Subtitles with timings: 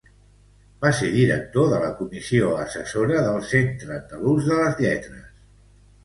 [0.83, 5.29] Va ser director de la Comissió Assessora del Centre Andalús de les Lletres.